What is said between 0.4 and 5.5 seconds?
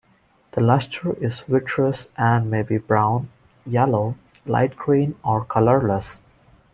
The luster is vitreous and may be brown, yellow, light green or